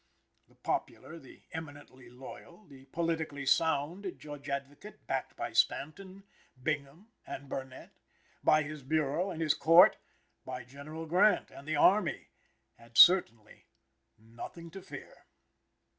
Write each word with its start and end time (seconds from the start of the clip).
The 0.47 0.55
popular, 0.55 1.19
the 1.19 1.43
eminently 1.51 2.09
loyal, 2.09 2.65
the 2.65 2.85
politically 2.85 3.45
sound 3.45 4.11
Judge 4.17 4.49
Advocate, 4.49 5.05
backed 5.05 5.37
by 5.37 5.53
Stanton, 5.53 6.23
Bingham 6.63 7.09
and 7.27 7.47
Burnett, 7.47 7.91
by 8.43 8.63
his 8.63 8.81
Bureau 8.81 9.29
and 9.29 9.39
his 9.43 9.53
Court, 9.53 9.97
by 10.43 10.63
General 10.63 11.05
Grant 11.05 11.51
and 11.51 11.67
the 11.67 11.75
Army, 11.75 12.29
had 12.79 12.97
certainly 12.97 13.67
nothing 14.17 14.71
to 14.71 14.81
fear. 14.81 15.27